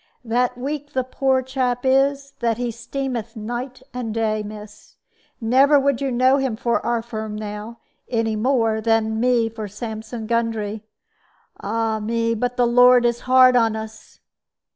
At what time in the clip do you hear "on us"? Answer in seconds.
13.55-14.19